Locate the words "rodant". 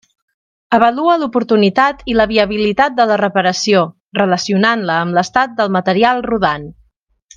6.33-6.67